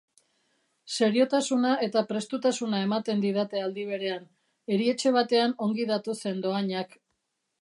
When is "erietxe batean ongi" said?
4.79-5.91